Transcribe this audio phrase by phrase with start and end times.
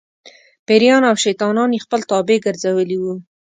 [0.67, 3.13] پېریان او شیطانان یې خپل تابع ګرځولي وو.